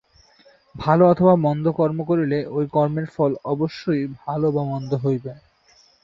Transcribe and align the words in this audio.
ভাল 0.75 0.99
অথবা 1.03 1.33
মন্দ 1.35 1.65
কর্ম 1.71 1.99
করিলে 2.03 2.39
ঐ 2.49 2.59
কর্মের 2.67 3.07
ফল 3.15 3.31
অবশ্যই 3.45 4.01
ভাল 4.17 4.41
বা 4.51 4.63
মন্দ 4.63 4.91
হইবে। 4.95 5.31